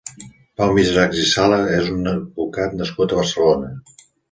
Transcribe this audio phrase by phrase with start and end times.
[0.61, 3.73] Pau Miserachs i Sala és un advocat nascut a Barcelona.